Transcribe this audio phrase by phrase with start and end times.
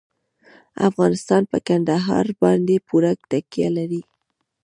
[0.89, 4.01] افغانستان په کندهار باندې پوره تکیه لري.